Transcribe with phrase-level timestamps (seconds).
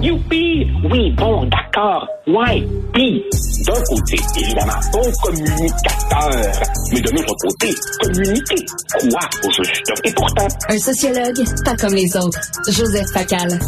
[0.00, 0.66] Youpi!
[0.90, 2.06] Oui, bon, d'accord.
[2.26, 3.24] Ouais, pis,
[3.64, 6.52] d'un côté, évidemment, bon communicateur,
[6.92, 8.64] mais de l'autre côté, communiquer
[9.10, 9.92] quoi au juste?
[10.04, 10.48] Et pourtant...
[10.68, 12.40] Un sociologue, pas comme les autres.
[12.68, 13.58] Joseph Facal.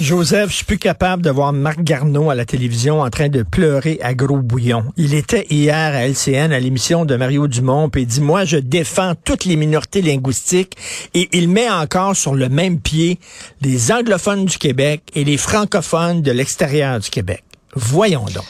[0.00, 3.42] Joseph, je suis plus capable de voir Marc Garneau à la télévision en train de
[3.42, 4.84] pleurer à gros bouillon.
[4.96, 8.56] Il était hier à LCN à l'émission de Mario Dumont et il dit moi je
[8.56, 10.76] défends toutes les minorités linguistiques
[11.12, 13.18] et il met encore sur le même pied
[13.60, 17.44] les anglophones du Québec et les francophones de l'extérieur du Québec.
[17.74, 18.46] Voyons donc.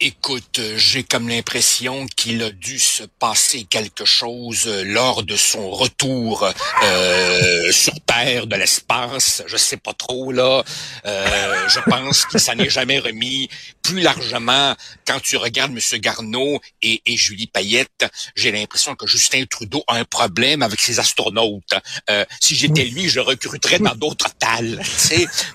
[0.00, 6.50] Écoute, j'ai comme l'impression qu'il a dû se passer quelque chose lors de son retour
[6.82, 9.44] euh, sur Terre de l'espace.
[9.46, 10.64] Je sais pas trop là.
[11.06, 13.48] Euh, je pense qu'il s'en est jamais remis.
[13.84, 14.74] Plus largement,
[15.06, 16.00] quand tu regardes M.
[16.00, 21.74] Garneau et, Julie Payette, j'ai l'impression que Justin Trudeau a un problème avec ses astronautes.
[22.10, 24.82] Euh, si j'étais lui, je recruterais dans d'autres tales.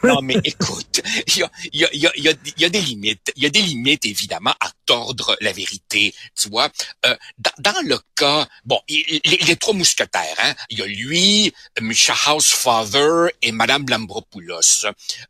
[0.04, 3.32] Non, mais écoute, il y a, y, a, y, a, y a des limites.
[3.36, 4.54] Il y a des limites, évidemment
[4.90, 6.68] tordre la vérité, tu vois.
[7.06, 7.16] Euh,
[7.60, 13.30] dans, le cas, bon, il, les trois mousquetaires, hein, il y a lui, Micha Housefather
[13.44, 14.88] et Madame Lambropoulos.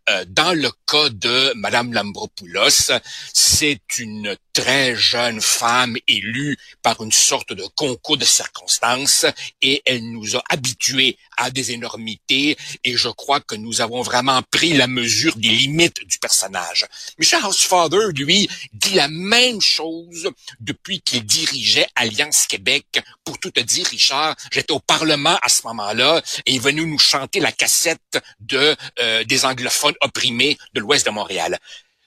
[0.09, 2.93] Euh, dans le cas de Madame Lambropoulos,
[3.33, 9.25] c'est une très jeune femme élue par une sorte de concours de circonstances
[9.61, 14.41] et elle nous a habitués à des énormités et je crois que nous avons vraiment
[14.51, 16.85] pris la mesure des limites du personnage.
[17.17, 20.29] Michel Housefather, lui, dit la même chose
[20.59, 23.01] depuis qu'il dirigeait Alliance Québec.
[23.23, 26.99] Pour tout te dire, Richard, j'étais au Parlement à ce moment-là et il venu nous
[26.99, 31.57] chanter la cassette de euh, des anglophones opprimés de l'Ouest de Montréal.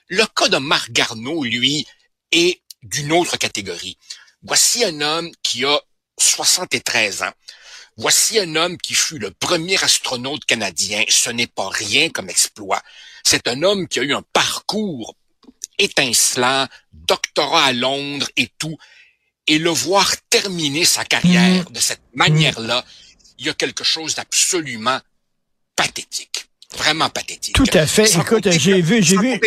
[0.07, 1.87] Le cas de Marc Garneau, lui,
[2.33, 3.97] est d'une autre catégorie.
[4.41, 5.79] Voici un homme qui a
[6.19, 7.31] 73 ans.
[7.95, 11.03] Voici un homme qui fut le premier astronaute canadien.
[11.07, 12.81] Ce n'est pas rien comme exploit.
[13.23, 15.15] C'est un homme qui a eu un parcours
[15.77, 18.77] étincelant, doctorat à Londres et tout.
[19.47, 22.83] Et le voir terminer sa carrière de cette manière-là,
[23.37, 24.99] il y a quelque chose d'absolument
[25.75, 26.47] pathétique.
[26.77, 27.55] Vraiment pathétique.
[27.55, 28.15] Tout à fait.
[28.15, 29.39] Écoute, j'ai vu, j'ai vu.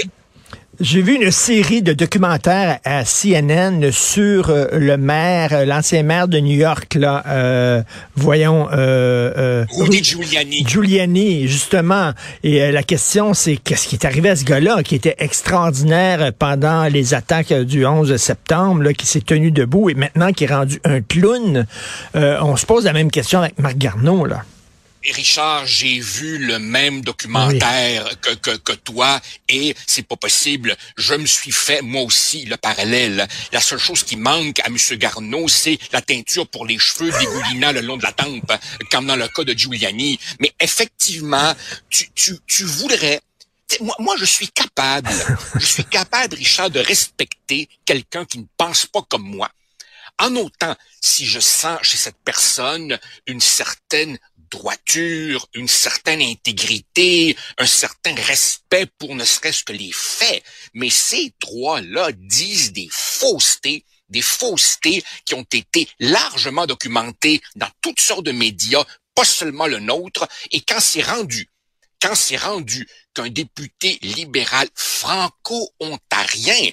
[0.78, 6.28] J'ai vu une série de documentaires à CNN sur euh, le maire, euh, l'ancien maire
[6.28, 7.82] de New York, là, euh,
[8.14, 10.66] voyons, euh, Rudy Giuliani.
[10.66, 12.12] Giuliani, justement.
[12.42, 16.84] Et la question, c'est qu'est-ce qui est arrivé à ce gars-là, qui était extraordinaire pendant
[16.84, 20.78] les attaques du 11 septembre, là, qui s'est tenu debout et maintenant qui est rendu
[20.84, 21.66] un clown?
[22.14, 24.42] on se pose la même question avec Marc Garneau, là.
[25.12, 28.16] Richard, j'ai vu le même documentaire oui.
[28.20, 30.76] que, que, que, toi et c'est pas possible.
[30.96, 33.26] Je me suis fait moi aussi le parallèle.
[33.52, 34.76] La seule chose qui manque à M.
[34.98, 38.52] Garneau, c'est la teinture pour les cheveux dégoulinant le long de la tempe,
[38.90, 40.18] comme dans le cas de Giuliani.
[40.40, 41.54] Mais effectivement,
[41.90, 43.20] tu, tu, tu voudrais
[43.80, 45.10] moi, moi, je suis capable,
[45.56, 49.50] je suis capable, Richard, de respecter quelqu'un qui ne pense pas comme moi.
[50.18, 54.18] En autant, si je sens chez cette personne une certaine
[54.50, 60.42] droiture, une certaine intégrité, un certain respect pour ne serait-ce que les faits.
[60.74, 68.00] Mais ces droits-là disent des faussetés, des faussetés qui ont été largement documentées dans toutes
[68.00, 71.48] sortes de médias, pas seulement le nôtre, et quand c'est rendu,
[72.00, 76.70] quand c'est rendu qu'un député libéral franco-ontarien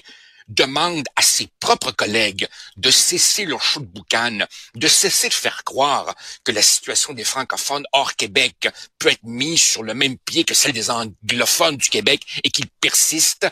[0.48, 2.46] demande à ses propres collègues
[2.76, 4.38] de cesser leur show de boucan,
[4.74, 8.68] de cesser de faire croire que la situation des francophones hors Québec
[8.98, 12.68] peut être mise sur le même pied que celle des anglophones du Québec et qu'ils
[12.80, 13.46] persistent,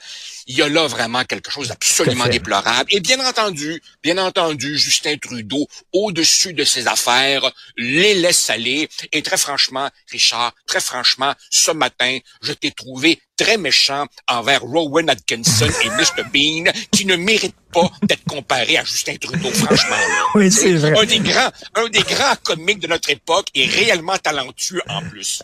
[0.47, 2.93] il y a là vraiment quelque chose d'absolument déplorable.
[2.93, 8.89] Et bien entendu, bien entendu, Justin Trudeau, au-dessus de ses affaires, les laisse aller.
[9.13, 15.11] Et très franchement, Richard, très franchement, ce matin, je t'ai trouvé très méchant envers Rowan
[15.11, 16.25] Atkinson et Mr.
[16.33, 19.97] Bean, qui ne méritent pas d'être comparés à Justin Trudeau, franchement.
[20.35, 20.97] Oui, c'est vrai.
[20.97, 25.43] Un des grands, un des grands comiques de notre époque et réellement talentueux en plus.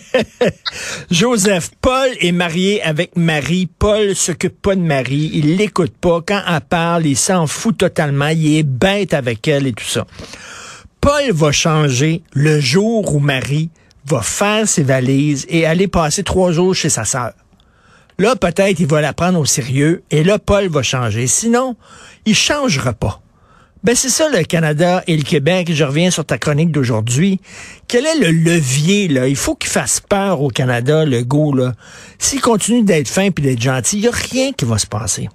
[1.10, 3.68] Joseph, Paul est marié avec Marie.
[3.78, 5.30] Paul s'occupe pas de Marie.
[5.32, 6.20] Il l'écoute pas.
[6.26, 8.28] Quand elle parle, il s'en fout totalement.
[8.28, 10.06] Il est bête avec elle et tout ça.
[11.00, 13.70] Paul va changer le jour où Marie
[14.08, 17.32] va faire ses valises et aller passer trois jours chez sa sœur.
[18.18, 21.26] Là, peut-être, il va la prendre au sérieux et là, Paul va changer.
[21.26, 21.76] Sinon,
[22.26, 23.20] il changera pas.
[23.84, 25.70] Ben c'est ça le Canada et le Québec.
[25.72, 27.40] Je reviens sur ta chronique d'aujourd'hui.
[27.86, 29.28] Quel est le levier là?
[29.28, 31.74] Il faut qu'il fasse peur au Canada, le go là.
[32.18, 35.28] S'il continue d'être fin puis d'être gentil, il y a rien qui va se passer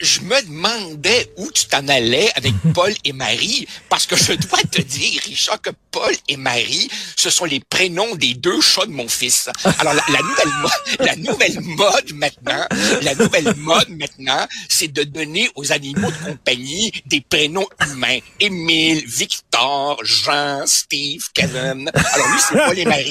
[0.00, 4.62] je me demandais où tu t'en allais avec Paul et Marie, parce que je dois
[4.70, 8.90] te dire, Richard, que Paul et Marie, ce sont les prénoms des deux chats de
[8.90, 9.48] mon fils.
[9.78, 12.66] Alors, la, nouvelle, mode, la nouvelle mode maintenant,
[13.02, 18.18] la nouvelle mode maintenant, c'est de donner aux animaux de compagnie des prénoms humains.
[18.38, 21.90] Émile, Victor, Jean, Steve, Kevin.
[21.94, 23.10] Alors, lui, c'est Paul et Marie.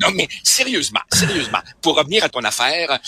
[0.00, 2.98] Non, mais sérieusement, sérieusement, pour revenir à ton affaire,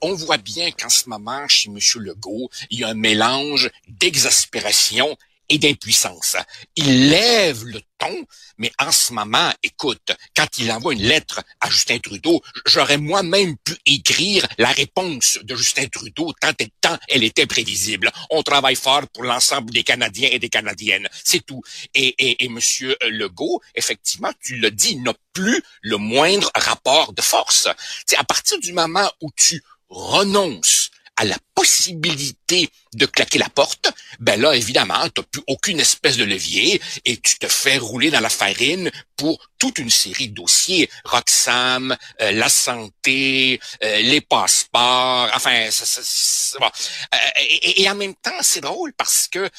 [0.00, 1.78] on voit bien qu'en ce moment, chez M.
[1.96, 5.16] Legault, il y a un mélange d'exaspération
[5.48, 6.36] et d'impuissance.
[6.76, 8.26] Il lève le ton,
[8.58, 13.56] mais en ce moment, écoute, quand il envoie une lettre à Justin Trudeau, j'aurais moi-même
[13.58, 18.10] pu écrire la réponse de Justin Trudeau tant et tant elle était prévisible.
[18.30, 21.62] On travaille fort pour l'ensemble des Canadiens et des Canadiennes, c'est tout.
[21.94, 27.22] Et, et, et Monsieur Legault, effectivement, tu le dis, n'a plus le moindre rapport de
[27.22, 27.68] force.
[28.06, 33.92] C'est à partir du moment où tu renonces à la possibilité de claquer la porte,
[34.20, 38.10] ben là, évidemment, tu n'as plus aucune espèce de levier et tu te fais rouler
[38.10, 40.88] dans la farine pour toute une série de dossiers.
[41.04, 48.14] Roxham, euh, la santé, euh, les passeports, enfin, ça, ça, euh, et, et, en même
[48.14, 49.50] temps, c'est drôle parce que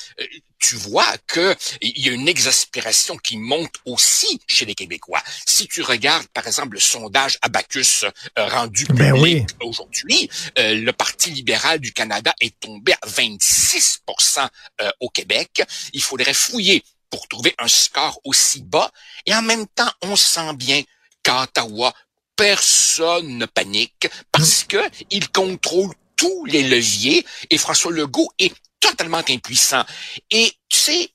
[0.57, 5.21] tu vois que il y a une exaspération qui monte aussi chez les Québécois.
[5.45, 8.05] Si tu regardes, par exemple, le sondage Abacus
[8.35, 14.47] rendu ben public aujourd'hui, le Parti libéral du Canada est tombé à 26%
[14.81, 15.63] euh, au Québec.
[15.93, 18.91] Il faudrait fouiller pour trouver un score aussi bas.
[19.25, 20.81] Et en même temps, on sent bien
[21.23, 21.93] qu'à Ottawa,
[22.35, 24.77] personne ne panique parce que
[25.09, 29.83] il contrôle tous les leviers et François Legault est totalement impuissant.
[30.31, 31.11] Et tu sais,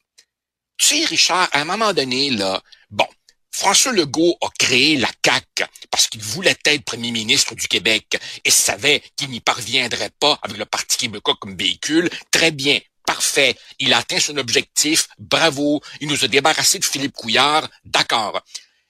[0.76, 2.60] tu sais, Richard, à un moment donné, là,
[2.90, 3.06] bon,
[3.50, 8.50] François Legault a créé la CAQ parce qu'il voulait être premier ministre du Québec et
[8.50, 12.10] savait qu'il n'y parviendrait pas avec le Parti québécois comme véhicule.
[12.32, 13.56] Très bien, parfait.
[13.78, 15.06] Il a atteint son objectif.
[15.20, 15.80] Bravo.
[16.00, 17.68] Il nous a débarrassé de Philippe Couillard.
[17.84, 18.42] D'accord.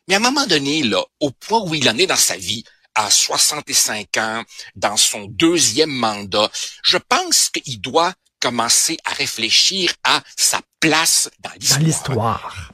[0.08, 2.64] Mais à un moment donné, là, au point où il en est dans sa vie,
[2.94, 4.42] à 65 ans,
[4.74, 6.50] dans son deuxième mandat,
[6.84, 11.80] je pense qu'il doit commencer à réfléchir à sa place dans l'histoire.
[11.80, 12.72] Dans l'histoire.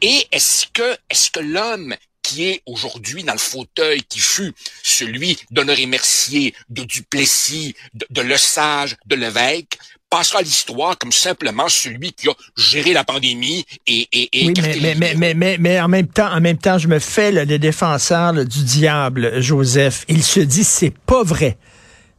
[0.00, 1.94] Et est-ce que, est-ce que l'homme
[2.28, 4.52] qui est aujourd'hui dans le fauteuil qui fut
[4.82, 9.78] celui d'Honoré Mercier, de Duplessis, de, de Lesage, de Lévesque,
[10.10, 14.54] passera à l'histoire comme simplement celui qui a géré la pandémie et, et, et oui,
[14.60, 17.58] mais, mais, mais, mais, mais, en même temps, en même temps, je me fais le,
[17.58, 20.04] défenseur du diable, Joseph.
[20.08, 21.56] Il se dit c'est pas vrai.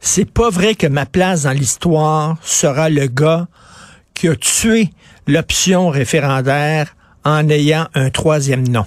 [0.00, 3.46] C'est pas vrai que ma place dans l'histoire sera le gars
[4.14, 4.90] qui a tué
[5.28, 8.86] l'option référendaire en ayant un troisième nom.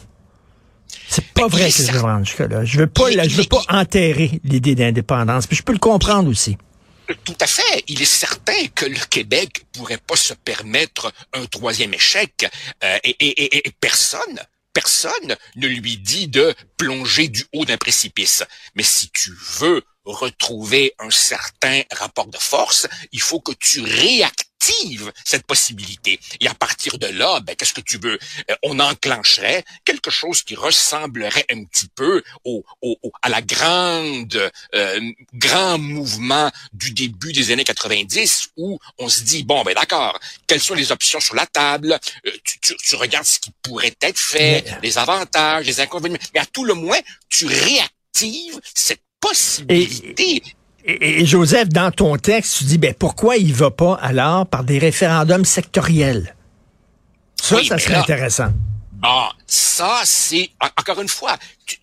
[1.10, 2.66] C'est pas vrai que je veux rendre jusque-là.
[2.66, 5.48] Je veux pas, je veux pas enterrer l'idée d'indépendance.
[5.48, 6.58] Puis je peux le comprendre aussi.
[7.26, 7.84] Tout à fait.
[7.88, 12.46] Il est certain que le Québec pourrait pas se permettre un troisième échec.
[12.84, 14.40] Euh, et, et, et, personne,
[14.72, 18.44] personne ne lui dit de plonger du haut d'un précipice.
[18.76, 24.53] Mais si tu veux retrouver un certain rapport de force, il faut que tu réactives
[25.24, 26.20] cette possibilité.
[26.40, 28.18] Et à partir de là, ben, qu'est-ce que tu veux?
[28.50, 34.52] Euh, on enclencherait quelque chose qui ressemblerait un petit peu au, au, à la grande,
[34.76, 40.20] euh, grand mouvement du début des années 90 où on se dit, bon, ben d'accord,
[40.48, 42.00] quelles sont les options sur la table?
[42.26, 46.40] Euh, tu, tu, tu, regardes ce qui pourrait être fait, les avantages, les inconvénients, mais
[46.40, 50.36] à tout le moins, tu réactives cette possibilité.
[50.38, 50.44] Et,
[50.86, 55.46] Joseph, dans ton texte, tu dis ben pourquoi il va pas alors par des référendums
[55.46, 56.36] sectoriels?
[57.42, 58.50] Ça, ça serait intéressant.
[58.94, 60.50] Bon, ça c'est
[60.80, 61.78] encore une fois, tu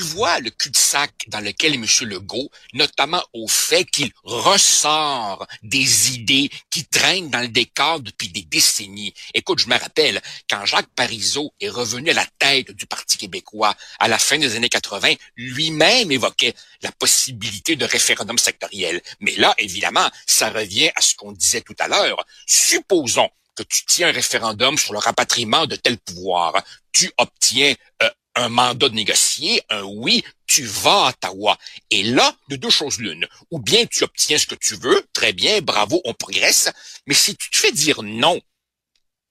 [0.00, 1.86] vois le cul-de-sac dans lequel est M.
[2.08, 8.42] Legault, notamment au fait qu'il ressort des idées qui traînent dans le décor depuis des
[8.42, 9.14] décennies.
[9.34, 13.74] Écoute, je me rappelle, quand Jacques Parizeau est revenu à la tête du Parti québécois
[13.98, 19.00] à la fin des années 80, lui-même évoquait la possibilité de référendum sectoriel.
[19.20, 22.24] Mais là, évidemment, ça revient à ce qu'on disait tout à l'heure.
[22.46, 26.62] Supposons que tu tiens un référendum sur le rapatriement de tel pouvoir.
[26.92, 31.58] Tu obtiens euh, un mandat de négocier, un oui, tu vas à Ottawa.
[31.90, 33.26] Et là, de deux choses l'une.
[33.50, 36.70] Ou bien tu obtiens ce que tu veux, très bien, bravo, on progresse.
[37.06, 38.40] Mais si tu te fais dire non,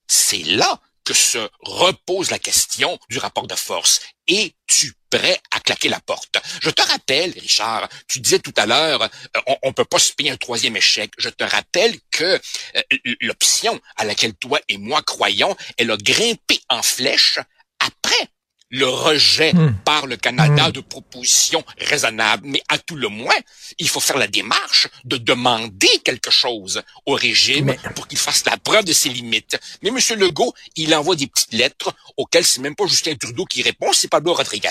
[0.07, 4.01] c'est là que se repose la question du rapport de force.
[4.27, 6.37] es-tu prêt à claquer la porte?
[6.61, 10.13] Je te rappelle, Richard, tu disais tout à l'heure, euh, on, ne peut pas se
[10.13, 11.11] payer un troisième échec.
[11.17, 12.39] Je te rappelle que
[12.75, 12.81] euh,
[13.21, 17.39] l'option à laquelle toi et moi croyons, elle a grimpé en flèche
[17.79, 18.29] après
[18.73, 19.75] le rejet hmm.
[19.85, 20.71] par le Canada hmm.
[20.71, 22.43] de propositions raisonnables.
[22.45, 23.35] Mais à tout le moins,
[23.77, 28.57] il faut faire la démarche de demander quelque chose au régime pour qu'il fasse la
[28.57, 29.59] preuve de ses limites.
[29.83, 29.97] Mais M.
[30.19, 34.07] Legault, il envoie des petites lettres auxquelles c'est même pas Justin Trudeau qui répond, c'est
[34.07, 34.69] Pablo Rodriguez.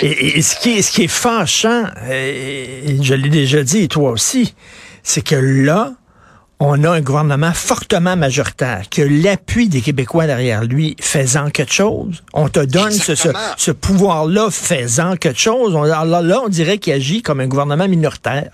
[0.00, 3.88] Et, et, ce, qui est, ce qui est fâchant, et je l'ai déjà dit, et
[3.88, 4.54] toi aussi,
[5.02, 5.94] c'est que là,
[6.60, 11.72] on a un gouvernement fortement majoritaire, qui a l'appui des Québécois derrière lui, faisant quelque
[11.72, 12.22] chose.
[12.34, 15.74] On te donne ce, ce, pouvoir-là, faisant quelque chose.
[15.74, 18.50] On, là, là, on dirait qu'il agit comme un gouvernement minoritaire.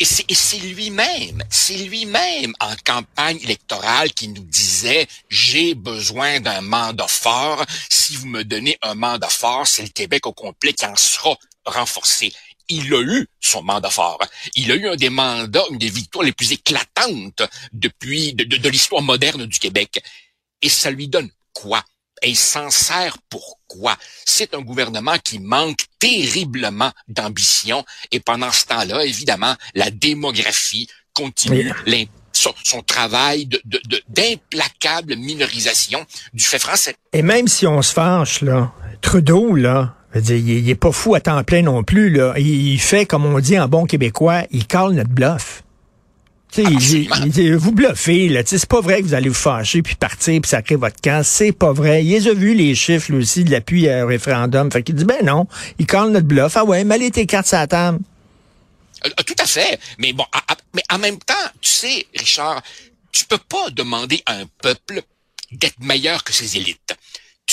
[0.00, 7.08] Et c'est lui-même, c'est lui-même en campagne électorale qui nous disait j'ai besoin d'un mandat
[7.08, 7.64] fort.
[7.88, 11.36] Si vous me donnez un mandat fort, c'est le Québec au complet qui en sera
[11.64, 12.32] renforcé
[12.68, 14.18] il a eu son mandat fort.
[14.54, 18.68] Il a eu un des mandats, une des victoires les plus éclatantes depuis de, de,
[18.68, 20.02] l'histoire moderne du Québec.
[20.62, 21.82] Et ça lui donne quoi?
[22.22, 23.96] Et il s'en sert pourquoi?
[24.24, 31.72] C'est un gouvernement qui manque terriblement d'ambition et pendant ce temps-là, évidemment, la démographie continue
[32.32, 33.48] son, son, travail
[34.08, 36.96] d'implacable minorisation du fait français.
[37.12, 41.42] Et même si on se fâche, là, Trudeau, là, il, est pas fou à temps
[41.44, 42.10] plein non plus.
[42.10, 42.34] Là.
[42.38, 45.62] Il, fait, comme on dit en bon québécois, il cale notre bluff.
[46.56, 48.42] il, vous bluffez, là.
[48.44, 51.22] C'est pas vrai que vous allez vous fâcher puis partir puis sacrer votre camp.
[51.24, 52.04] C'est pas vrai.
[52.04, 54.70] Il a vu les chiffres, aussi, de l'appui au référendum.
[54.72, 55.46] Fait qu'il dit, ben non,
[55.78, 56.56] il cale notre bluff.
[56.56, 57.98] Ah ouais, mais tes cartes la table.
[59.06, 59.78] Euh, tout à fait.
[59.98, 60.24] Mais bon,
[60.74, 62.62] mais en même temps, tu sais, Richard,
[63.12, 65.02] tu peux pas demander à un peuple
[65.52, 66.96] d'être meilleur que ses élites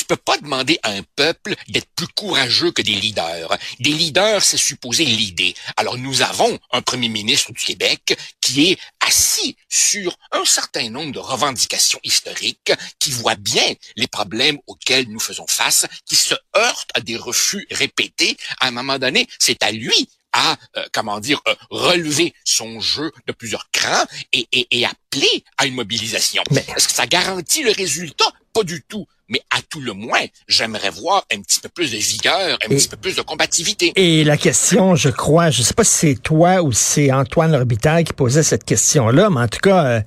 [0.06, 3.58] tu peux pas demander à un peuple d'être plus courageux que des leaders.
[3.80, 5.56] Des leaders, c'est supposé l'idée.
[5.78, 11.12] Alors nous avons un premier ministre du Québec qui est assis sur un certain nombre
[11.12, 16.92] de revendications historiques, qui voit bien les problèmes auxquels nous faisons face, qui se heurte
[16.94, 18.38] à des refus répétés.
[18.60, 23.12] À un moment donné, c'est à lui à, euh, comment dire, euh, relever son jeu
[23.26, 26.44] de plusieurs crans et, et, et appeler à une mobilisation.
[26.52, 28.32] Est-ce que ça garantit le résultat?
[28.54, 31.98] Pas du tout mais à tout le moins, j'aimerais voir un petit peu plus de
[31.98, 33.92] vigueur, un petit peu plus de combativité.
[33.96, 37.52] Et la question, je crois, je sais pas si c'est toi ou si c'est Antoine
[37.52, 40.02] L'Orbital qui posait cette question-là, mais en tout cas, euh,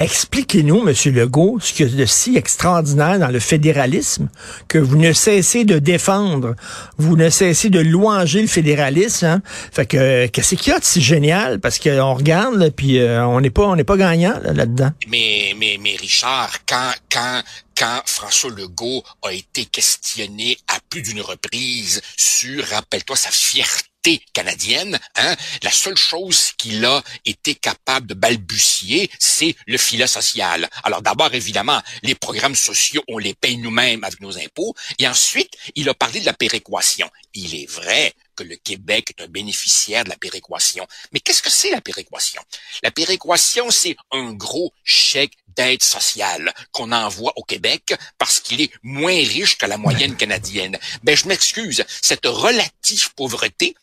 [0.00, 4.28] Expliquez-nous, Monsieur Legault, ce qu'il y de si extraordinaire dans le fédéralisme
[4.66, 6.56] que vous ne cessez de défendre,
[6.98, 9.26] vous ne cessez de louanger le fédéralisme.
[9.26, 9.42] Hein?
[9.46, 11.60] Fait que qu'est-ce qu'il y a de si génial?
[11.60, 14.90] Parce qu'on regarde, là, puis euh, on n'est pas, on n'est pas gagnant là-dedans.
[15.06, 17.42] mais, mais, mais Richard, quand, quand,
[17.76, 23.91] quand François Legault a été questionné à plus d'une reprise sur, rappelle-toi, sa fierté
[24.32, 30.68] canadienne, hein, la seule chose qu'il a été capable de balbutier, c'est le filet social.
[30.82, 34.74] Alors d'abord, évidemment, les programmes sociaux, on les paye nous-mêmes avec nos impôts.
[34.98, 37.08] Et ensuite, il a parlé de la péréquation.
[37.34, 40.86] Il est vrai que le Québec est un bénéficiaire de la péréquation.
[41.12, 42.42] Mais qu'est-ce que c'est la péréquation?
[42.82, 48.72] La péréquation, c'est un gros chèque d'aide sociale qu'on envoie au Québec parce qu'il est
[48.82, 50.78] moins riche que la moyenne canadienne.
[51.02, 53.74] Ben, je m'excuse, cette relative pauvreté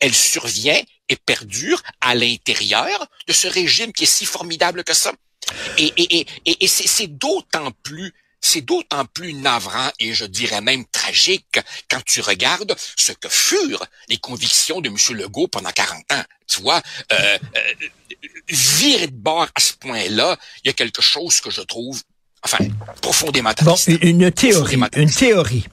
[0.00, 5.12] elle survient et perdure à l'intérieur de ce régime qui est si formidable que ça.
[5.78, 10.84] Et, et, et, et c'est d'autant plus c'est d'autant plus navrant et je dirais même
[10.86, 14.96] tragique quand tu regardes ce que furent les convictions de M.
[15.16, 16.24] Legault pendant 40 ans.
[16.46, 16.80] Tu vois,
[17.12, 17.88] euh, euh,
[18.48, 22.02] virer de bord à ce point-là, il y a quelque chose que je trouve,
[22.42, 22.58] enfin,
[23.02, 23.90] profondément triste.
[23.90, 25.66] Bon, une théorie, une théorie.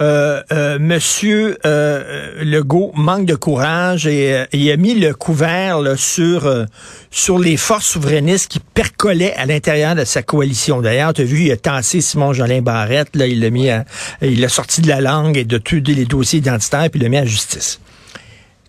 [0.00, 5.80] Euh, euh, Monsieur euh, Legault manque de courage et euh, il a mis le couvert
[5.96, 6.52] sur
[7.12, 10.80] sur les forces souverainistes qui percolaient à l'intérieur de sa coalition.
[10.80, 13.68] D'ailleurs, tu as vu, il a tassé Simon Jolin Barrette, là, il l'a mis,
[14.20, 17.08] il a sorti de la langue et de tous les dossiers identitaires puis il l'a
[17.08, 17.78] mis à justice.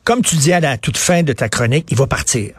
[0.03, 2.51] Comme tu dis à la toute fin de ta chronique, il va partir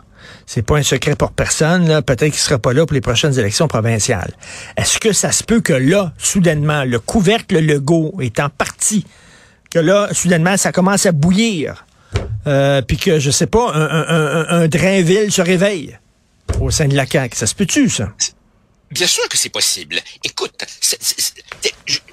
[0.47, 3.69] c'est pas un secret pour personne, peut-être qu'il sera pas là pour les prochaines élections
[3.69, 4.33] provinciales.
[4.77, 9.07] Est-ce que ça se peut que là, soudainement, le couvercle Legault en parti,
[9.71, 11.87] que là, soudainement, ça commence à bouillir,
[12.47, 15.99] euh, puis que, je sais pas, un, Drainville se réveille
[16.61, 17.37] au sein de la CAQ?
[17.37, 18.13] Ça se peut-tu, ça?
[18.91, 19.97] Bien sûr que c'est possible.
[20.23, 20.65] Écoute,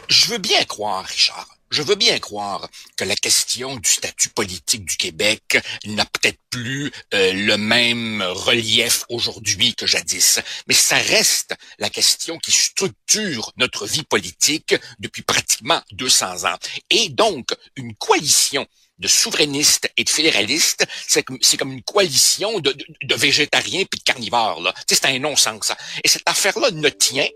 [0.09, 4.85] je veux bien croire, Richard, je veux bien croire que la question du statut politique
[4.85, 11.55] du Québec n'a peut-être plus euh, le même relief aujourd'hui que jadis, mais ça reste
[11.79, 16.57] la question qui structure notre vie politique depuis pratiquement 200 ans.
[16.91, 18.67] Et donc, une coalition
[18.99, 24.61] de souverainistes et de fédéralistes, c'est comme, une coalition de, de, végétariens puis de carnivores.
[24.61, 24.75] Là.
[24.87, 25.71] c'est un non-sens.
[26.03, 27.27] Et cette affaire-là ne tient,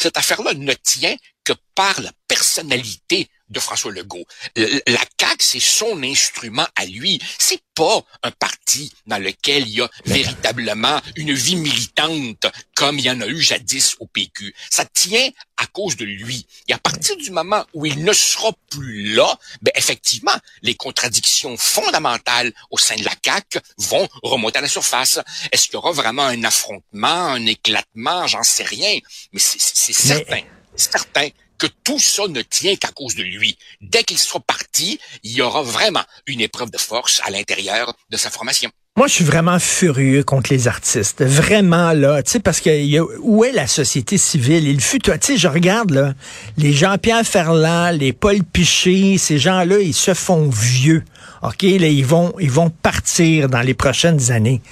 [0.00, 4.24] cette affaire-là ne tient que par la personnalité de François Legault.
[4.56, 7.20] La CAQ, c'est son instrument à lui.
[7.38, 13.04] C'est pas un parti dans lequel il y a véritablement une vie militante comme il
[13.04, 14.54] y en a eu jadis au PQ.
[14.70, 16.46] Ça tient à cause de lui.
[16.68, 21.56] Et à partir du moment où il ne sera plus là, ben effectivement, les contradictions
[21.56, 25.18] fondamentales au sein de la CAQ vont remonter à la surface.
[25.52, 28.26] Est-ce qu'il y aura vraiment un affrontement, un éclatement?
[28.26, 28.98] J'en sais rien.
[29.32, 30.42] Mais c'est certain,
[30.76, 33.56] certain que tout ça ne tient qu'à cause de lui.
[33.80, 38.16] Dès qu'il sera parti, il y aura vraiment une épreuve de force à l'intérieur de
[38.16, 38.70] sa formation.
[38.96, 41.24] Moi, je suis vraiment furieux contre les artistes.
[41.24, 42.22] Vraiment, là.
[42.22, 44.68] Tu sais, parce que où est la société civile?
[44.68, 46.14] Il fut, tu sais, je regarde, là,
[46.58, 51.02] les Jean-Pierre Ferland, les Paul Piché, ces gens-là, ils se font vieux.
[51.42, 51.62] OK?
[51.62, 54.62] Là, ils vont, ils vont partir dans les prochaines années.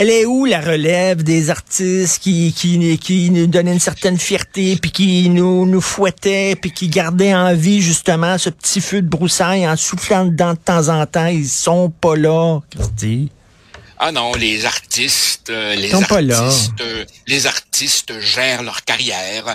[0.00, 4.76] Elle est où la relève des artistes qui, qui, qui nous donnaient une certaine fierté,
[4.76, 9.08] puis qui nous, nous fouettaient, puis qui gardaient en vie justement ce petit feu de
[9.08, 11.26] broussaille en soufflant dedans de temps en temps?
[11.26, 13.32] Ils sont pas là, Christy.
[13.98, 19.52] Ah non, les artistes, euh, les artistes, euh, les artistes gèrent leur carrière,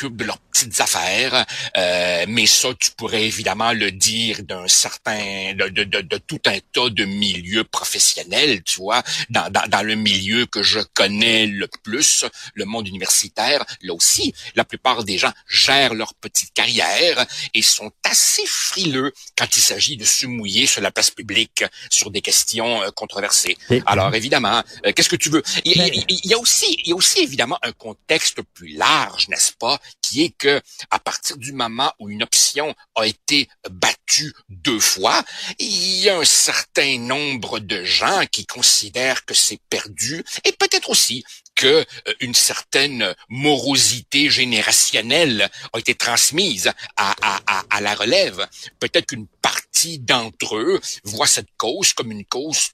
[0.00, 5.54] s'occupent de leurs petites affaires, euh, mais ça, tu pourrais évidemment le dire d'un certain,
[5.54, 9.94] de, de, de, tout un tas de milieux professionnels, tu vois, dans, dans, dans, le
[9.94, 15.32] milieu que je connais le plus, le monde universitaire, là aussi, la plupart des gens
[15.48, 20.82] gèrent leur petite carrière et sont assez frileux quand il s'agit de se mouiller sur
[20.82, 23.56] la place publique sur des questions controversées.
[23.86, 25.42] Alors évidemment, euh, qu'est-ce que tu veux?
[25.64, 25.76] Il,
[26.24, 29.78] y a aussi, il y a aussi évidemment un contexte plus large, n'est-ce pas,
[30.10, 35.22] qui que à partir du moment où une option a été battue deux fois,
[35.58, 40.90] il y a un certain nombre de gens qui considèrent que c'est perdu, et peut-être
[40.90, 41.66] aussi que
[42.08, 48.48] euh, une certaine morosité générationnelle a été transmise à la relève.
[48.80, 52.70] Peut-être qu'une partie d'entre eux voit cette cause comme une cause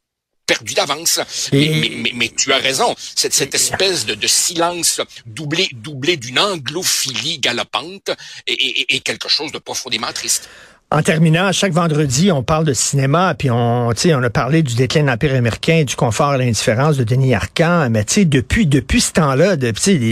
[0.46, 1.20] perdu d'avance.
[1.52, 8.10] Mais, tu as raison, cette, cette espèce de, de, silence doublé, doublé d'une anglophilie galopante
[8.46, 10.48] est, quelque chose de profondément triste.
[10.92, 15.02] En terminant, chaque vendredi, on parle de cinéma, puis on, on a parlé du déclin
[15.02, 17.88] de l'Empire américain, du confort et l'indifférence de Denis Arcand.
[17.90, 19.56] Mais depuis, depuis ce temps-là,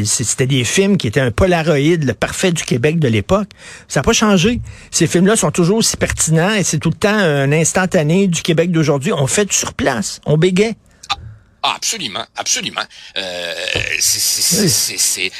[0.04, 3.50] c'était des films qui étaient un polaroïde, le parfait du Québec de l'époque.
[3.86, 4.60] Ça n'a pas changé.
[4.90, 8.72] Ces films-là sont toujours aussi pertinents et c'est tout le temps un instantané du Québec
[8.72, 9.12] d'aujourd'hui.
[9.12, 10.74] On fait sur place, on bégait.
[11.66, 12.84] Ah, absolument, absolument.
[13.16, 13.54] Euh,
[13.98, 15.32] c'est,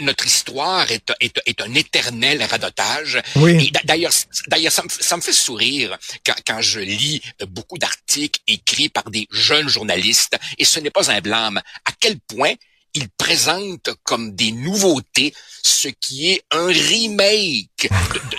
[0.00, 3.22] notre histoire est, est, est, un éternel radotage.
[3.36, 3.70] Oui.
[3.84, 4.10] d'ailleurs,
[4.48, 5.96] d'ailleurs, ça, ça, me fait sourire
[6.26, 11.12] quand, quand je lis beaucoup d'articles écrits par des jeunes journalistes, et ce n'est pas
[11.12, 11.62] un blâme.
[11.84, 12.54] À quel point
[12.94, 17.88] il présente comme des nouveautés ce qui est un remake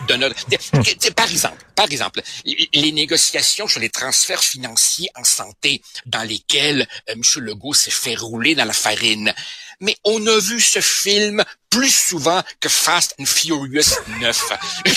[0.07, 0.35] de, notre...
[1.15, 7.13] par exemple, par exemple, les négociations sur les transferts financiers en santé dans lesquels euh,
[7.13, 7.21] M.
[7.37, 9.33] Legault s'est fait rouler dans la farine.
[9.79, 14.53] Mais on a vu ce film plus souvent que Fast and Furious 9.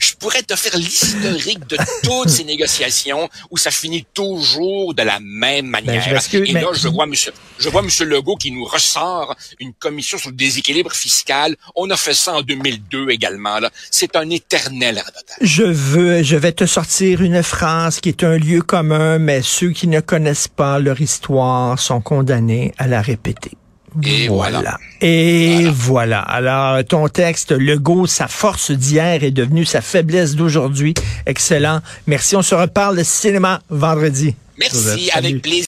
[0.00, 5.20] je pourrais te faire l'historique de toutes ces négociations où ça finit toujours de la
[5.20, 6.08] même ben, manière.
[6.32, 10.30] Et là, je vois monsieur, je vois monsieur Legault qui nous ressort une commission sur
[10.30, 11.56] le déséquilibre fiscal.
[11.76, 13.70] On a fait ça en 2002 également, là.
[13.90, 15.36] C'est un éternel radotage.
[15.40, 19.70] Je veux, je vais te sortir une phrase qui est un lieu commun, mais ceux
[19.70, 23.52] qui ne connaissent pas leur histoire sont condamnés à la répéter.
[24.04, 24.78] Et voilà.
[25.00, 26.20] Et voilà.
[26.20, 30.94] Alors, ton texte, le go, sa force d'hier est devenue sa faiblesse d'aujourd'hui.
[31.26, 31.80] Excellent.
[32.06, 32.36] Merci.
[32.36, 34.34] On se reparle de cinéma vendredi.
[34.58, 35.58] Merci, avec plaisir.